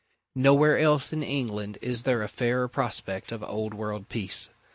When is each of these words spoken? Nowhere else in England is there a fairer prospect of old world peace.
Nowhere 0.33 0.79
else 0.79 1.13
in 1.13 1.21
England 1.21 1.77
is 1.79 2.01
there 2.01 2.23
a 2.23 2.27
fairer 2.27 2.67
prospect 2.67 3.31
of 3.31 3.43
old 3.43 3.75
world 3.75 4.09
peace. 4.09 4.49